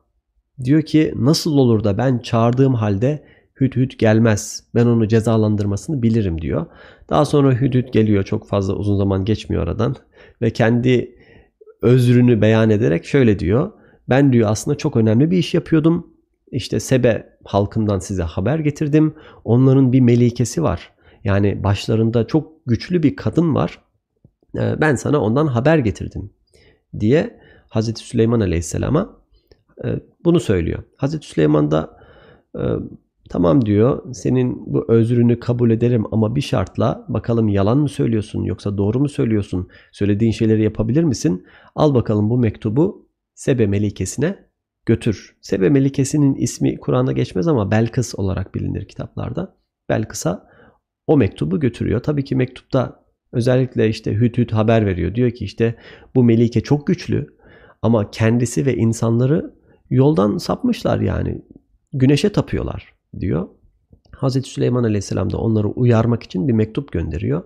Diyor 0.64 0.82
ki 0.82 1.12
nasıl 1.16 1.52
olur 1.56 1.84
da 1.84 1.98
ben 1.98 2.18
çağırdığım 2.18 2.74
halde 2.74 3.24
Hüt 3.60 3.76
Hüt 3.76 3.98
gelmez. 3.98 4.64
Ben 4.74 4.86
onu 4.86 5.08
cezalandırmasını 5.08 6.02
bilirim 6.02 6.40
diyor. 6.40 6.66
Daha 7.10 7.24
sonra 7.24 7.52
Hüt 7.52 7.74
Hüt 7.74 7.92
geliyor. 7.92 8.24
Çok 8.24 8.48
fazla 8.48 8.74
uzun 8.74 8.96
zaman 8.96 9.24
geçmiyor 9.24 9.62
aradan. 9.62 9.96
Ve 10.42 10.50
kendi 10.50 11.16
özrünü 11.84 12.40
beyan 12.40 12.70
ederek 12.70 13.04
şöyle 13.04 13.38
diyor. 13.38 13.72
Ben 14.08 14.32
diyor 14.32 14.50
aslında 14.50 14.76
çok 14.78 14.96
önemli 14.96 15.30
bir 15.30 15.38
iş 15.38 15.54
yapıyordum. 15.54 16.06
İşte 16.50 16.80
Sebe 16.80 17.38
halkından 17.44 17.98
size 17.98 18.22
haber 18.22 18.58
getirdim. 18.58 19.14
Onların 19.44 19.92
bir 19.92 20.00
melikesi 20.00 20.62
var. 20.62 20.92
Yani 21.24 21.64
başlarında 21.64 22.26
çok 22.26 22.66
güçlü 22.66 23.02
bir 23.02 23.16
kadın 23.16 23.54
var. 23.54 23.78
Ee, 24.58 24.80
ben 24.80 24.94
sana 24.94 25.20
ondan 25.20 25.46
haber 25.46 25.78
getirdim 25.78 26.30
diye 27.00 27.40
Hazreti 27.68 28.00
Süleyman 28.00 28.40
Aleyhisselam'a 28.40 29.16
e, 29.84 29.88
bunu 30.24 30.40
söylüyor. 30.40 30.82
Hazreti 30.96 31.26
Süleyman 31.26 31.70
da 31.70 31.98
e, 32.58 32.62
tamam 33.30 33.66
diyor 33.66 34.14
senin 34.14 34.62
bu 34.66 34.92
özrünü 34.92 35.40
kabul 35.40 35.70
ederim 35.70 36.04
ama 36.12 36.36
bir 36.36 36.40
şartla 36.40 37.04
bakalım 37.08 37.48
yalan 37.48 37.78
mı 37.78 37.88
söylüyorsun 37.88 38.42
yoksa 38.42 38.78
doğru 38.78 39.00
mu 39.00 39.08
söylüyorsun? 39.08 39.68
Söylediğin 39.92 40.32
şeyleri 40.32 40.62
yapabilir 40.62 41.04
misin? 41.04 41.46
Al 41.74 41.94
bakalım 41.94 42.30
bu 42.30 42.38
mektubu 42.38 43.08
Sebe 43.34 43.66
Melikesi'ne 43.66 44.38
götür. 44.86 45.36
Sebe 45.40 45.68
Melikesi'nin 45.68 46.34
ismi 46.34 46.76
Kur'an'da 46.76 47.12
geçmez 47.12 47.48
ama 47.48 47.70
Belkıs 47.70 48.14
olarak 48.14 48.54
bilinir 48.54 48.88
kitaplarda. 48.88 49.56
Belkıs'a 49.88 50.48
o 51.06 51.16
mektubu 51.16 51.60
götürüyor. 51.60 52.02
Tabii 52.02 52.24
ki 52.24 52.36
mektupta 52.36 53.04
özellikle 53.32 53.88
işte 53.88 54.12
Hüt 54.12 54.38
Hüt 54.38 54.52
haber 54.52 54.86
veriyor. 54.86 55.14
Diyor 55.14 55.30
ki 55.30 55.44
işte 55.44 55.74
bu 56.14 56.24
Melike 56.24 56.60
çok 56.60 56.86
güçlü 56.86 57.36
ama 57.82 58.10
kendisi 58.10 58.66
ve 58.66 58.76
insanları 58.76 59.54
yoldan 59.90 60.36
sapmışlar 60.36 61.00
yani. 61.00 61.42
Güneşe 61.92 62.32
tapıyorlar 62.32 62.93
diyor. 63.20 63.48
Hazreti 64.10 64.48
Süleyman 64.48 64.84
Aleyhisselam 64.84 65.32
da 65.32 65.38
onları 65.38 65.68
uyarmak 65.68 66.22
için 66.22 66.48
bir 66.48 66.52
mektup 66.52 66.92
gönderiyor. 66.92 67.42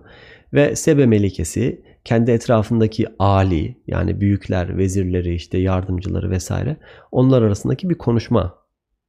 Ve 0.53 0.77
Sebe 0.77 1.07
Melikesi 1.07 1.83
kendi 2.05 2.31
etrafındaki 2.31 3.07
ali 3.19 3.77
yani 3.87 4.21
büyükler, 4.21 4.79
vezirleri, 4.79 5.35
işte 5.35 5.59
yardımcıları 5.59 6.31
vesaire 6.31 6.77
onlar 7.13 7.43
arasındaki 7.43 7.91
bir 7.91 7.95
konuşma. 7.95 8.55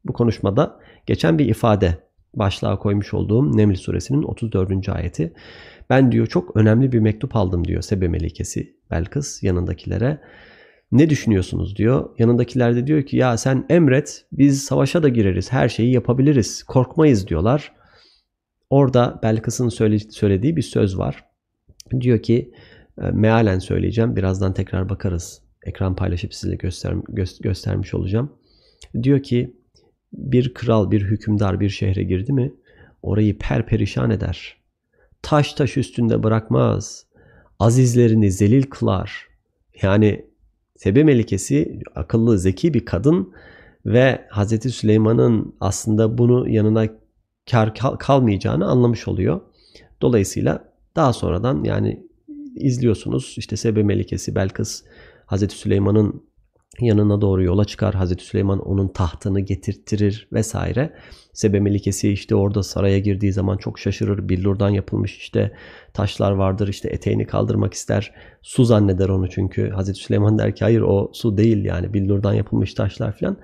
Bu 0.06 0.14
konuşmada 0.14 0.80
geçen 1.06 1.38
bir 1.38 1.46
ifade 1.46 1.98
başlığa 2.34 2.80
koymuş 2.80 3.14
olduğum 3.14 3.58
Neml 3.58 3.76
suresinin 3.76 4.24
34. 4.24 4.90
ayeti. 4.90 5.34
Ben 5.90 6.12
diyor 6.12 6.28
çok 6.28 6.56
önemli 6.56 6.92
bir 6.92 7.00
mektup 7.00 7.36
aldım 7.36 7.68
diyor 7.68 7.82
Sebe 7.82 8.08
Melikesi 8.08 8.76
Belkıs 8.92 9.44
yanındakilere. 9.44 10.22
Ne 10.92 11.10
düşünüyorsunuz 11.10 11.76
diyor. 11.76 12.10
Yanındakiler 12.20 12.76
de 12.76 12.88
diyor 12.88 13.04
ki 13.04 13.18
ya 13.18 13.38
sen 13.38 13.66
emret 13.70 14.26
biz 14.32 14.64
savaşa 14.64 15.04
da 15.04 15.10
gireriz 15.10 15.52
her 15.52 15.70
şeyi 15.70 15.92
yapabiliriz 15.92 16.64
korkmayız 16.64 17.28
diyorlar. 17.28 17.72
Orada 18.70 19.20
Belkıs'ın 19.24 19.70
söylediği 20.10 20.56
bir 20.56 20.62
söz 20.62 20.98
var. 20.98 21.26
Diyor 22.00 22.22
ki 22.22 22.54
e, 23.02 23.12
mealen 23.12 23.60
söyleyeceğim 23.60 24.16
birazdan 24.16 24.54
tekrar 24.54 24.90
bakarız. 24.90 25.42
Ekran 25.66 25.96
paylaşıp 25.96 26.34
size 26.34 26.56
göster, 26.56 26.92
gö- 26.92 27.44
göstermiş 27.44 27.94
olacağım. 27.94 28.34
Diyor 29.04 29.24
ki 29.24 29.56
bir 30.14 30.54
kral, 30.54 30.92
bir 30.92 31.02
hükümdar 31.02 31.60
bir 31.60 31.70
şehre 31.70 32.04
girdi 32.04 32.34
mi 32.34 32.54
orayı 33.02 33.38
perperişan 33.38 34.12
eder. 34.12 34.58
Taş 35.22 35.54
taş 35.54 35.78
üstünde 35.78 36.24
bırakmaz. 36.24 37.06
Azizlerini 37.60 38.32
zelil 38.32 38.64
kılar. 38.64 39.28
Yani 39.82 40.29
Sebe 40.80 41.04
Melikesi 41.04 41.80
akıllı, 41.96 42.40
zeki 42.40 42.74
bir 42.74 42.86
kadın 42.86 43.34
ve 43.86 44.26
Hazreti 44.30 44.70
Süleyman'ın 44.70 45.56
aslında 45.60 46.18
bunu 46.18 46.50
yanına 46.50 46.88
kar 47.52 47.74
kalmayacağını 48.00 48.66
anlamış 48.66 49.08
oluyor. 49.08 49.42
Dolayısıyla 50.02 50.74
daha 50.96 51.14
sonradan 51.14 51.64
yani 51.64 52.08
izliyorsunuz 52.56 53.36
işte 53.38 53.58
Sebe 53.58 53.84
Melikesi 53.84 54.36
Belkıs 54.36 54.84
Hazreti 55.26 55.56
Süleyman'ın 55.56 56.24
yanına 56.82 57.22
doğru 57.22 57.44
yola 57.44 57.66
çıkar. 57.66 57.96
Hazreti 57.96 58.24
Süleyman 58.24 58.60
onun 58.60 58.88
tahtını 58.88 59.40
getirttirir 59.40 60.28
vesaire. 60.34 60.94
Sebe 61.34 61.60
Melikesi 61.60 62.12
işte 62.12 62.36
orada 62.36 62.64
saraya 62.64 63.00
girdiği 63.00 63.34
zaman 63.34 63.58
çok 63.58 63.80
şaşırır. 63.80 64.30
Billurdan 64.30 64.70
yapılmış 64.70 65.18
işte 65.18 65.52
taşlar 65.94 66.32
vardır. 66.32 66.68
işte 66.68 66.90
eteğini 66.90 67.28
kaldırmak 67.28 67.74
ister. 67.74 68.14
Su 68.42 68.66
zanneder 68.66 69.10
onu 69.10 69.30
çünkü. 69.30 69.70
Hazreti 69.70 70.00
Süleyman 70.00 70.38
der 70.38 70.56
ki 70.56 70.64
hayır 70.64 70.82
o 70.82 71.12
su 71.14 71.38
değil 71.38 71.66
yani 71.66 71.94
billurdan 71.94 72.34
yapılmış 72.34 72.74
taşlar 72.74 73.16
filan. 73.16 73.38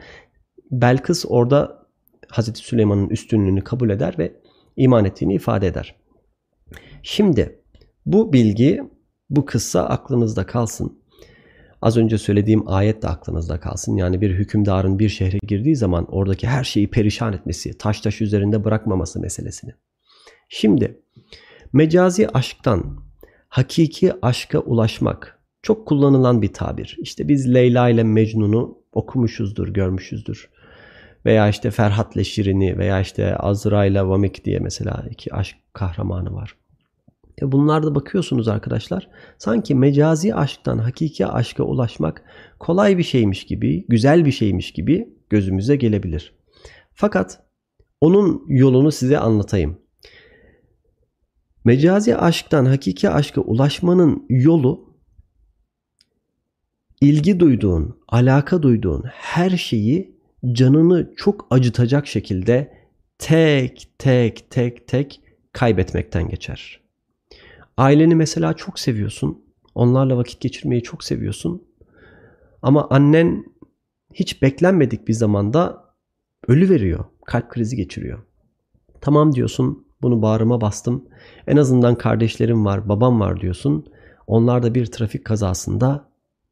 Belkıs 0.72 1.26
orada 1.28 1.86
Hazreti 2.30 2.60
Süleyman'ın 2.60 3.10
üstünlüğünü 3.10 3.64
kabul 3.64 3.90
eder 3.90 4.16
ve 4.18 4.36
iman 4.78 5.06
ettiğini 5.06 5.34
ifade 5.36 5.68
eder. 5.68 5.96
Şimdi 7.04 7.60
bu 8.06 8.34
bilgi, 8.34 8.84
bu 9.30 9.46
kıssa 9.46 9.86
aklınızda 9.86 10.46
kalsın. 10.46 11.00
Az 11.86 11.98
önce 11.98 12.18
söylediğim 12.18 12.64
ayet 12.68 13.02
de 13.02 13.08
aklınızda 13.08 13.60
kalsın. 13.60 13.98
Yani 13.98 14.22
bir 14.22 14.30
hükümdarın 14.30 15.00
bir 15.00 15.10
şehre 15.10 15.38
girdiği 15.48 15.76
zaman 15.76 16.06
oradaki 16.12 16.48
her 16.48 16.64
şeyi 16.64 16.90
perişan 16.90 17.34
etmesi, 17.34 17.78
taş 17.78 18.02
taş 18.02 18.22
üzerinde 18.22 18.64
bırakmaması 18.64 19.20
meselesini. 19.20 19.72
Şimdi 20.50 21.00
mecazi 21.74 22.28
aşktan 22.30 23.00
hakiki 23.50 24.14
aşka 24.22 24.60
ulaşmak 24.60 25.40
çok 25.62 25.88
kullanılan 25.88 26.42
bir 26.42 26.54
tabir. 26.54 26.98
İşte 27.02 27.28
biz 27.28 27.54
Leyla 27.54 27.90
ile 27.90 28.04
Mecnun'u 28.04 28.78
okumuşuzdur, 28.92 29.68
görmüşüzdür. 29.68 30.50
Veya 31.26 31.50
işte 31.50 31.72
Ferhat 31.72 32.16
ile 32.16 32.24
Şirin'i 32.24 32.78
veya 32.78 33.02
işte 33.02 33.36
Azra 33.36 33.86
ile 33.86 34.08
Vamik 34.08 34.46
diye 34.46 34.60
mesela 34.60 35.06
iki 35.12 35.34
aşk 35.34 35.58
kahramanı 35.74 36.34
var. 36.34 36.56
E 37.42 37.52
bunlarda 37.52 37.96
bakıyorsunuz 37.96 38.48
arkadaşlar 38.48 39.10
sanki 39.38 39.76
mecazi 39.76 40.36
aşktan 40.36 40.78
hakiki 40.78 41.28
aşka 41.28 41.64
ulaşmak 41.64 42.24
kolay 42.60 42.98
bir 42.98 43.04
şeymiş 43.04 43.46
gibi, 43.46 43.86
güzel 43.88 44.26
bir 44.26 44.32
şeymiş 44.32 44.72
gibi 44.72 45.10
gözümüze 45.30 45.76
gelebilir. 45.76 46.34
Fakat 46.94 47.44
onun 48.02 48.44
yolunu 48.48 48.92
size 48.92 49.20
anlatayım. 49.20 49.78
Mecazi 51.66 52.18
aşktan 52.18 52.66
hakiki 52.66 53.10
aşka 53.10 53.42
ulaşmanın 53.42 54.26
yolu 54.30 54.96
ilgi 57.02 57.40
duyduğun, 57.40 58.00
alaka 58.08 58.64
duyduğun 58.64 59.04
her 59.06 59.50
şeyi 59.50 60.16
canını 60.52 61.14
çok 61.18 61.48
acıtacak 61.50 62.08
şekilde 62.08 62.74
tek 63.18 63.90
tek 63.98 64.52
tek 64.52 64.88
tek 64.88 65.22
kaybetmekten 65.54 66.30
geçer. 66.30 66.85
Aileni 67.78 68.16
mesela 68.16 68.54
çok 68.54 68.80
seviyorsun. 68.80 69.46
Onlarla 69.76 70.18
vakit 70.18 70.42
geçirmeyi 70.42 70.84
çok 70.84 71.04
seviyorsun. 71.04 71.64
Ama 72.62 72.88
annen 72.90 73.46
hiç 74.14 74.42
beklenmedik 74.42 75.08
bir 75.08 75.14
zamanda 75.14 75.86
ölü 76.48 76.70
veriyor. 76.70 77.06
Kalp 77.26 77.50
krizi 77.50 77.76
geçiriyor. 77.76 78.20
Tamam 79.02 79.36
diyorsun. 79.36 79.86
Bunu 80.02 80.22
bağrıma 80.22 80.62
bastım. 80.62 81.06
En 81.48 81.58
azından 81.58 81.96
kardeşlerim 81.96 82.66
var, 82.66 82.90
babam 82.90 83.20
var 83.20 83.42
diyorsun. 83.42 83.86
Onlar 84.28 84.64
da 84.64 84.76
bir 84.76 84.86
trafik 84.86 85.26
kazasında 85.26 86.10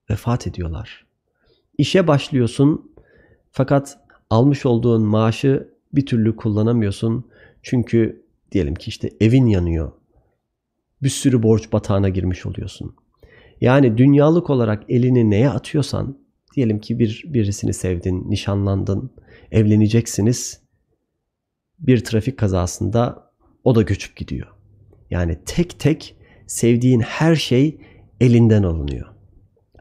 vefat 0.10 0.48
ediyorlar. 0.48 1.06
İşe 1.78 2.08
başlıyorsun 2.08 2.92
fakat 3.52 3.98
almış 4.30 4.66
olduğun 4.66 5.02
maaşı 5.02 5.70
bir 5.94 6.06
türlü 6.06 6.36
kullanamıyorsun. 6.36 7.28
Çünkü 7.62 8.26
diyelim 8.52 8.76
ki 8.76 8.90
işte 8.90 9.10
evin 9.20 9.46
yanıyor. 9.46 9.92
Bir 11.04 11.10
sürü 11.10 11.44
borç 11.44 11.72
batağına 11.72 12.10
girmiş 12.10 12.46
oluyorsun. 12.46 12.96
Yani 13.62 13.98
dünyalık 13.98 14.50
olarak 14.50 14.84
elini 14.90 15.30
neye 15.30 15.50
atıyorsan 15.50 16.18
diyelim 16.56 16.80
ki 16.80 17.00
bir 17.00 17.24
birisini 17.28 17.74
sevdin, 17.74 18.30
nişanlandın, 18.30 19.12
evleneceksiniz. 19.52 20.62
Bir 21.80 22.04
trafik 22.04 22.38
kazasında 22.40 23.32
o 23.64 23.76
da 23.76 23.82
göçüp 23.82 24.16
gidiyor. 24.16 24.48
Yani 25.10 25.38
tek 25.46 25.80
tek 25.80 26.16
sevdiğin 26.48 27.00
her 27.00 27.36
şey 27.36 27.78
elinden 28.22 28.64
alınıyor. 28.64 29.08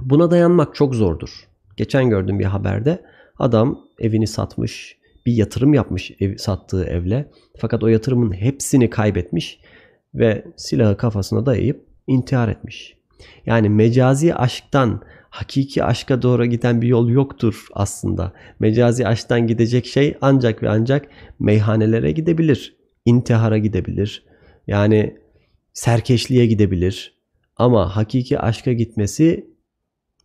Buna 0.01 0.31
dayanmak 0.31 0.75
çok 0.75 0.95
zordur. 0.95 1.49
Geçen 1.77 2.09
gördüğüm 2.09 2.39
bir 2.39 2.45
haberde 2.45 3.05
adam 3.39 3.81
evini 3.99 4.27
satmış, 4.27 4.97
bir 5.27 5.33
yatırım 5.33 5.75
yapmış 5.75 6.11
ev, 6.21 6.37
sattığı 6.37 6.85
evle. 6.85 7.31
Fakat 7.59 7.83
o 7.83 7.89
yatırımın 7.89 8.33
hepsini 8.33 8.91
kaybetmiş 8.91 9.61
ve 10.15 10.45
silahı 10.57 10.97
kafasına 10.97 11.47
dayayıp 11.47 11.87
intihar 12.07 12.49
etmiş. 12.49 12.97
Yani 13.47 13.69
mecazi 13.69 14.35
aşktan 14.35 15.03
hakiki 15.31 15.85
aşka 15.85 16.23
doğru 16.23 16.45
giden 16.45 16.83
bir 16.83 16.89
yol 16.89 17.09
yoktur 17.09 17.67
aslında. 17.73 18.33
Mecazi 18.61 19.07
aşktan 19.07 19.47
gidecek 19.47 19.87
şey 19.87 20.17
ancak 20.21 20.63
ve 20.63 20.71
ancak 20.71 21.09
meyhanelere 21.39 22.13
gidebilir, 22.13 22.77
intihara 23.05 23.59
gidebilir. 23.59 24.25
Yani 24.67 25.17
serkeşliğe 25.73 26.47
gidebilir. 26.47 27.23
Ama 27.57 27.97
hakiki 27.97 28.39
aşka 28.39 28.73
gitmesi 28.73 29.47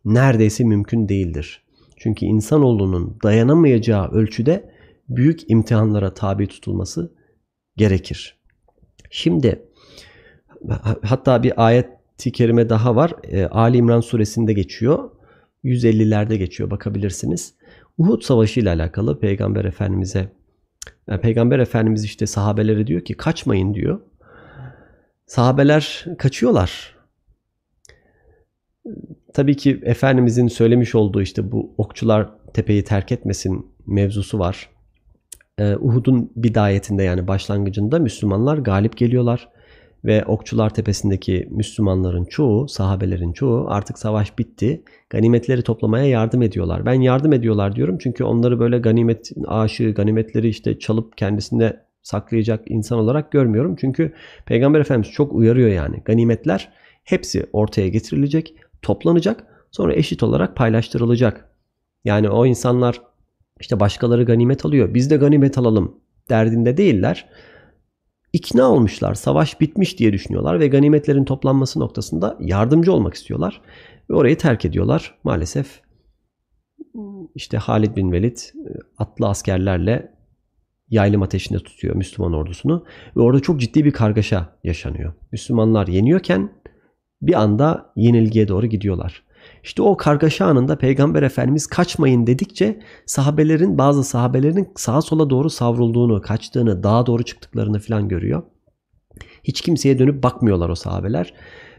neredeyse 0.04 0.64
mümkün 0.64 1.08
değildir. 1.08 1.62
Çünkü 1.96 2.26
insanoğlunun 2.26 3.18
dayanamayacağı 3.22 4.10
ölçüde 4.10 4.70
büyük 5.08 5.50
imtihanlara 5.50 6.14
tabi 6.14 6.46
tutulması 6.46 7.12
gerekir. 7.76 8.38
Şimdi 9.10 9.67
hatta 11.02 11.42
bir 11.42 11.66
ayet-i 11.66 12.32
kerime 12.32 12.68
daha 12.68 12.96
var. 12.96 13.12
E, 13.22 13.46
Ali 13.46 13.76
İmran 13.76 14.00
suresinde 14.00 14.52
geçiyor. 14.52 15.10
150'lerde 15.64 16.36
geçiyor 16.36 16.70
bakabilirsiniz. 16.70 17.54
Uhud 17.98 18.22
Savaşı 18.22 18.60
ile 18.60 18.70
alakalı 18.70 19.20
Peygamber 19.20 19.64
Efendimiz'e 19.64 20.28
yani 21.08 21.20
Peygamber 21.20 21.58
Efendimiz 21.58 22.04
işte 22.04 22.26
sahabelere 22.26 22.86
diyor 22.86 23.00
ki 23.00 23.14
kaçmayın 23.14 23.74
diyor. 23.74 24.00
Sahabeler 25.26 26.04
kaçıyorlar. 26.18 26.96
Tabii 29.34 29.56
ki 29.56 29.80
Efendimizin 29.82 30.48
söylemiş 30.48 30.94
olduğu 30.94 31.22
işte 31.22 31.52
bu 31.52 31.74
okçular 31.78 32.28
tepeyi 32.54 32.84
terk 32.84 33.12
etmesin 33.12 33.66
mevzusu 33.86 34.38
var. 34.38 34.70
Ee, 35.58 35.76
Uhud'un 35.76 36.32
bidayetinde 36.36 37.02
yani 37.02 37.28
başlangıcında 37.28 37.98
Müslümanlar 37.98 38.58
galip 38.58 38.96
geliyorlar 38.96 39.48
ve 40.04 40.24
Okçular 40.24 40.74
Tepesi'ndeki 40.74 41.48
Müslümanların 41.50 42.24
çoğu, 42.24 42.68
sahabelerin 42.68 43.32
çoğu 43.32 43.66
artık 43.68 43.98
savaş 43.98 44.38
bitti. 44.38 44.82
Ganimetleri 45.10 45.62
toplamaya 45.62 46.04
yardım 46.04 46.42
ediyorlar. 46.42 46.86
Ben 46.86 47.00
yardım 47.00 47.32
ediyorlar 47.32 47.76
diyorum 47.76 47.98
çünkü 47.98 48.24
onları 48.24 48.60
böyle 48.60 48.78
ganimet 48.78 49.30
aşığı, 49.46 49.90
ganimetleri 49.90 50.48
işte 50.48 50.78
çalıp 50.78 51.16
kendisinde 51.16 51.88
saklayacak 52.02 52.70
insan 52.70 52.98
olarak 52.98 53.32
görmüyorum. 53.32 53.76
Çünkü 53.80 54.12
Peygamber 54.46 54.80
Efendimiz 54.80 55.10
çok 55.10 55.32
uyarıyor 55.32 55.68
yani. 55.68 56.02
Ganimetler 56.04 56.72
hepsi 57.04 57.46
ortaya 57.52 57.88
getirilecek, 57.88 58.54
toplanacak, 58.82 59.46
sonra 59.70 59.94
eşit 59.94 60.22
olarak 60.22 60.56
paylaştırılacak. 60.56 61.48
Yani 62.04 62.30
o 62.30 62.46
insanlar 62.46 63.02
işte 63.60 63.80
başkaları 63.80 64.24
ganimet 64.24 64.64
alıyor. 64.64 64.94
Biz 64.94 65.10
de 65.10 65.16
ganimet 65.16 65.58
alalım 65.58 66.00
derdinde 66.28 66.76
değiller. 66.76 67.28
İkna 68.32 68.70
olmuşlar. 68.70 69.14
Savaş 69.14 69.60
bitmiş 69.60 69.98
diye 69.98 70.12
düşünüyorlar 70.12 70.60
ve 70.60 70.68
ganimetlerin 70.68 71.24
toplanması 71.24 71.80
noktasında 71.80 72.36
yardımcı 72.40 72.92
olmak 72.92 73.14
istiyorlar. 73.14 73.60
Ve 74.10 74.14
orayı 74.14 74.38
terk 74.38 74.64
ediyorlar. 74.64 75.14
Maalesef 75.24 75.80
işte 77.34 77.58
Halid 77.58 77.96
bin 77.96 78.12
Velid 78.12 78.36
e, 78.36 78.70
atlı 78.98 79.28
askerlerle 79.28 80.12
yaylım 80.88 81.22
ateşinde 81.22 81.58
tutuyor 81.58 81.96
Müslüman 81.96 82.32
ordusunu 82.32 82.84
ve 83.16 83.20
orada 83.20 83.40
çok 83.40 83.60
ciddi 83.60 83.84
bir 83.84 83.92
kargaşa 83.92 84.58
yaşanıyor. 84.64 85.12
Müslümanlar 85.32 85.86
yeniyorken 85.86 86.52
bir 87.22 87.34
anda 87.34 87.92
yenilgiye 87.96 88.48
doğru 88.48 88.66
gidiyorlar. 88.66 89.22
İşte 89.64 89.82
o 89.82 89.96
kargaşa 89.96 90.46
anında 90.46 90.78
Peygamber 90.78 91.22
Efendimiz 91.22 91.66
kaçmayın 91.66 92.26
dedikçe 92.26 92.80
sahabelerin 93.06 93.78
bazı 93.78 94.04
sahabelerin 94.04 94.68
sağa 94.76 95.02
sola 95.02 95.30
doğru 95.30 95.50
savrulduğunu, 95.50 96.22
kaçtığını, 96.22 96.82
dağa 96.82 97.06
doğru 97.06 97.22
çıktıklarını 97.22 97.78
falan 97.78 98.08
görüyor. 98.08 98.42
Hiç 99.44 99.60
kimseye 99.60 99.98
dönüp 99.98 100.22
bakmıyorlar 100.22 100.68
o 100.68 100.74
sahabeler. 100.74 101.34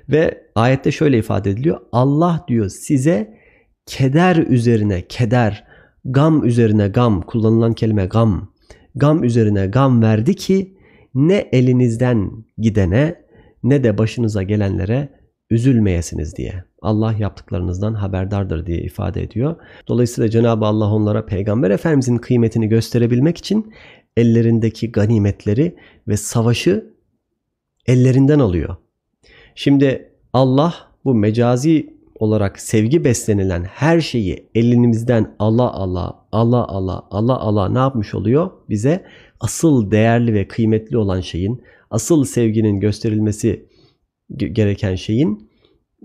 Ve 0.10 0.44
ayette 0.56 0.92
şöyle 0.92 1.18
ifade 1.18 1.50
ediliyor. 1.50 1.82
Allah 1.92 2.46
diyor 2.48 2.70
size 2.70 3.38
keder 3.86 4.36
üzerine 4.36 5.08
keder, 5.08 5.64
gam 6.06 6.46
üzerine 6.46 6.88
gam, 6.88 7.22
kullanılan 7.22 7.74
kelime 7.74 8.06
gam, 8.06 8.54
gam 8.96 9.24
üzerine 9.24 9.68
gam 9.68 10.02
verdi 10.02 10.36
ki 10.36 10.78
ne 11.16 11.50
elinizden 11.52 12.32
gidene 12.58 13.16
ne 13.64 13.84
de 13.84 13.98
başınıza 13.98 14.44
gelenlere 14.44 15.19
üzülmeyesiniz 15.50 16.36
diye. 16.36 16.64
Allah 16.82 17.14
yaptıklarınızdan 17.20 17.94
haberdardır 17.94 18.66
diye 18.66 18.78
ifade 18.82 19.24
ediyor. 19.24 19.56
Dolayısıyla 19.88 20.30
Cenab-ı 20.30 20.66
Allah 20.66 20.94
onlara 20.94 21.26
Peygamber 21.26 21.72
Efendimizin 21.72 22.18
kıymetini 22.18 22.68
gösterebilmek 22.70 23.38
için 23.38 23.74
ellerindeki 24.18 24.92
ganimetleri 24.92 25.76
ve 26.08 26.18
savaşı 26.18 26.94
ellerinden 27.88 28.40
alıyor. 28.40 28.76
Şimdi 29.56 30.12
Allah 30.34 30.74
bu 31.06 31.14
mecazi 31.16 32.00
olarak 32.16 32.60
sevgi 32.60 33.04
beslenilen 33.04 33.64
her 33.64 34.02
şeyi 34.02 34.50
elimizden 34.56 35.36
ala 35.40 35.74
ala 35.74 36.26
ala 36.32 36.68
ala 36.68 37.08
ala 37.12 37.40
ala 37.40 37.70
ne 37.70 37.80
yapmış 37.80 38.16
oluyor? 38.16 38.52
Bize 38.70 39.06
asıl 39.40 39.92
değerli 39.92 40.34
ve 40.34 40.48
kıymetli 40.48 40.98
olan 40.98 41.22
şeyin, 41.22 41.62
asıl 41.92 42.24
sevginin 42.24 42.80
gösterilmesi 42.80 43.66
gereken 44.36 44.96
şeyin 44.96 45.50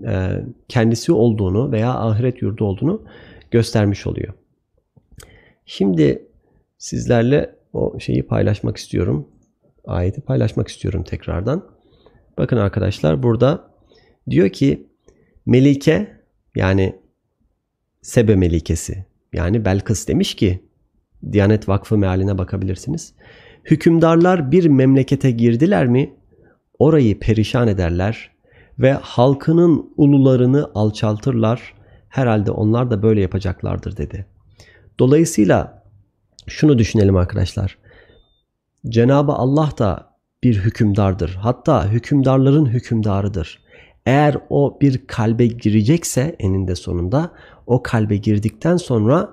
e, 0.07 0.41
kendisi 0.67 1.11
olduğunu 1.11 1.71
veya 1.71 1.93
ahiret 1.93 2.41
yurdu 2.41 2.65
olduğunu 2.65 3.03
göstermiş 3.51 4.07
oluyor. 4.07 4.33
Şimdi 5.65 6.27
sizlerle 6.77 7.55
o 7.73 7.99
şeyi 7.99 8.23
paylaşmak 8.23 8.77
istiyorum. 8.77 9.27
Ayeti 9.85 10.21
paylaşmak 10.21 10.67
istiyorum 10.67 11.03
tekrardan. 11.03 11.65
Bakın 12.37 12.57
arkadaşlar 12.57 13.23
burada 13.23 13.71
diyor 14.29 14.49
ki 14.49 14.87
Melike 15.45 16.21
yani 16.55 16.95
Sebe 18.01 18.35
Melikesi 18.35 19.05
yani 19.33 19.65
Belkıs 19.65 20.07
demiş 20.07 20.35
ki 20.35 20.59
Diyanet 21.31 21.69
Vakfı 21.69 21.97
mealine 21.97 22.37
bakabilirsiniz. 22.37 23.13
Hükümdarlar 23.63 24.51
bir 24.51 24.65
memlekete 24.65 25.31
girdiler 25.31 25.87
mi 25.87 26.13
orayı 26.79 27.19
perişan 27.19 27.67
ederler 27.67 28.31
ve 28.79 28.93
halkının 28.93 29.93
ulularını 29.97 30.71
alçaltırlar. 30.75 31.73
Herhalde 32.09 32.51
onlar 32.51 32.91
da 32.91 33.03
böyle 33.03 33.21
yapacaklardır 33.21 33.97
dedi. 33.97 34.25
Dolayısıyla 34.99 35.83
şunu 36.47 36.77
düşünelim 36.77 37.15
arkadaşlar. 37.15 37.77
Cenabı 38.89 39.31
Allah 39.31 39.69
da 39.77 40.15
bir 40.43 40.55
hükümdardır. 40.55 41.29
Hatta 41.29 41.91
hükümdarların 41.91 42.65
hükümdarıdır. 42.65 43.65
Eğer 44.05 44.37
o 44.49 44.77
bir 44.81 45.07
kalbe 45.07 45.47
girecekse 45.47 46.35
eninde 46.39 46.75
sonunda 46.75 47.31
o 47.67 47.83
kalbe 47.83 48.17
girdikten 48.17 48.77
sonra 48.77 49.29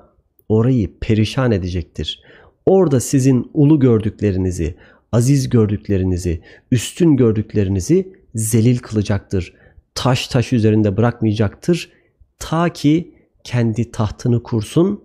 orayı 0.48 0.98
perişan 0.98 1.52
edecektir. 1.52 2.22
Orada 2.66 3.00
sizin 3.00 3.50
ulu 3.54 3.80
gördüklerinizi, 3.80 4.76
aziz 5.12 5.48
gördüklerinizi, 5.48 6.40
üstün 6.70 7.16
gördüklerinizi 7.16 8.12
zelil 8.34 8.78
kılacaktır. 8.78 9.54
Taş 9.94 10.28
taş 10.28 10.52
üzerinde 10.52 10.96
bırakmayacaktır. 10.96 11.92
Ta 12.38 12.68
ki 12.68 13.14
kendi 13.44 13.90
tahtını 13.90 14.42
kursun 14.42 15.04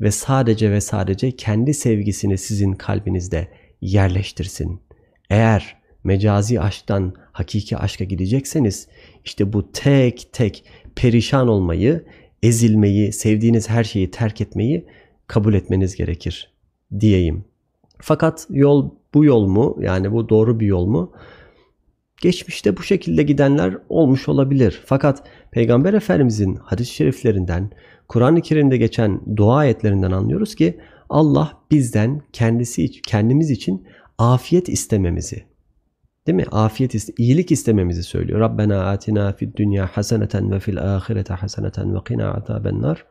ve 0.00 0.10
sadece 0.10 0.70
ve 0.70 0.80
sadece 0.80 1.30
kendi 1.30 1.74
sevgisini 1.74 2.38
sizin 2.38 2.72
kalbinizde 2.72 3.48
yerleştirsin. 3.80 4.80
Eğer 5.30 5.76
mecazi 6.04 6.60
aşktan 6.60 7.14
hakiki 7.32 7.76
aşka 7.76 8.04
gidecekseniz 8.04 8.88
işte 9.24 9.52
bu 9.52 9.72
tek 9.72 10.32
tek 10.32 10.64
perişan 10.96 11.48
olmayı, 11.48 12.04
ezilmeyi, 12.42 13.12
sevdiğiniz 13.12 13.68
her 13.68 13.84
şeyi 13.84 14.10
terk 14.10 14.40
etmeyi 14.40 14.86
kabul 15.26 15.54
etmeniz 15.54 15.96
gerekir 15.96 16.52
diyeyim. 17.00 17.44
Fakat 18.00 18.46
yol 18.50 18.90
bu 19.14 19.24
yol 19.24 19.46
mu? 19.46 19.76
Yani 19.80 20.12
bu 20.12 20.28
doğru 20.28 20.60
bir 20.60 20.66
yol 20.66 20.86
mu? 20.86 21.12
Geçmişte 22.20 22.76
bu 22.76 22.82
şekilde 22.82 23.22
gidenler 23.22 23.78
olmuş 23.88 24.28
olabilir. 24.28 24.82
Fakat 24.84 25.22
Peygamber 25.50 25.94
Efendimizin 25.94 26.54
hadis-i 26.54 26.94
şeriflerinden, 26.94 27.70
Kur'an-ı 28.08 28.40
Kerim'de 28.40 28.76
geçen 28.76 29.36
dua 29.36 29.56
ayetlerinden 29.56 30.10
anlıyoruz 30.10 30.54
ki 30.54 30.80
Allah 31.08 31.52
bizden 31.70 32.22
kendisi 32.32 32.90
kendimiz 32.90 33.50
için 33.50 33.86
afiyet 34.18 34.68
istememizi, 34.68 35.44
değil 36.26 36.36
mi? 36.36 36.44
Afiyet 36.52 36.94
iste, 36.94 37.12
iyilik 37.18 37.52
istememizi 37.52 38.02
söylüyor. 38.02 38.40
Rabbena 38.40 38.84
atina 38.84 39.32
fid 39.32 39.56
dünya 39.56 39.86
haseneten 39.86 40.50
ve 40.50 40.60
fil 40.60 40.96
ahirete 40.96 41.34
haseneten 41.34 41.94
ve 41.94 41.98
qina 42.08 42.34
azabennar. 42.34 43.06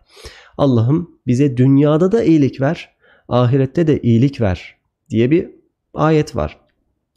Allah'ım 0.58 1.12
bize 1.28 1.58
dünyada 1.58 2.12
da 2.12 2.24
iyilik 2.24 2.62
ver, 2.62 2.90
ahirette 3.30 3.88
de 3.88 4.02
iyilik 4.02 4.42
ver 4.42 4.79
diye 5.10 5.32
bir 5.32 5.50
ayet 5.94 6.36
var. 6.36 6.60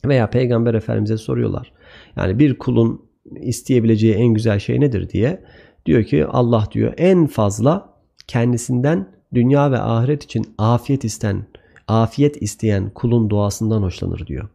Veya 0.04 0.30
Peygamber 0.30 0.74
Efendimiz'e 0.74 1.16
soruyorlar. 1.16 1.72
Yani 2.16 2.38
bir 2.38 2.58
kulun 2.58 3.02
isteyebileceği 3.40 4.14
en 4.14 4.34
güzel 4.34 4.58
şey 4.58 4.80
nedir 4.80 5.08
diye. 5.08 5.44
Diyor 5.86 6.04
ki 6.04 6.26
Allah 6.26 6.68
diyor 6.72 6.94
en 6.96 7.26
fazla 7.26 7.94
kendisinden 8.26 9.08
dünya 9.34 9.70
ve 9.70 9.78
ahiret 9.78 10.24
için 10.24 10.54
afiyet 10.58 11.04
isten, 11.04 11.46
afiyet 11.88 12.42
isteyen 12.42 12.90
kulun 12.90 13.30
duasından 13.30 13.82
hoşlanır 13.82 14.26
diyor. 14.26 14.48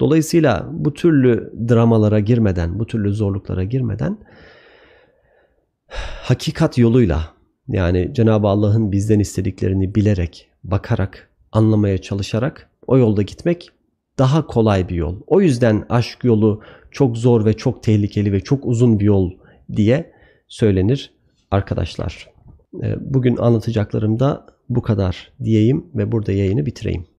Dolayısıyla 0.00 0.68
bu 0.72 0.94
türlü 0.94 1.52
dramalara 1.68 2.20
girmeden, 2.20 2.78
bu 2.78 2.86
türlü 2.86 3.12
zorluklara 3.12 3.64
girmeden 3.64 4.18
hakikat 6.22 6.78
yoluyla 6.78 7.34
yani 7.68 8.10
Cenab-ı 8.14 8.46
Allah'ın 8.46 8.92
bizden 8.92 9.18
istediklerini 9.18 9.94
bilerek, 9.94 10.48
bakarak, 10.64 11.29
anlamaya 11.52 11.98
çalışarak 11.98 12.70
o 12.86 12.98
yolda 12.98 13.22
gitmek 13.22 13.70
daha 14.18 14.46
kolay 14.46 14.88
bir 14.88 14.94
yol. 14.94 15.16
O 15.26 15.40
yüzden 15.40 15.86
aşk 15.88 16.24
yolu 16.24 16.60
çok 16.90 17.16
zor 17.16 17.44
ve 17.44 17.52
çok 17.52 17.82
tehlikeli 17.82 18.32
ve 18.32 18.40
çok 18.40 18.66
uzun 18.66 19.00
bir 19.00 19.04
yol 19.04 19.30
diye 19.76 20.12
söylenir 20.48 21.12
arkadaşlar. 21.50 22.30
Bugün 23.00 23.36
anlatacaklarım 23.36 24.20
da 24.20 24.46
bu 24.68 24.82
kadar 24.82 25.32
diyeyim 25.44 25.86
ve 25.94 26.12
burada 26.12 26.32
yayını 26.32 26.66
bitireyim. 26.66 27.06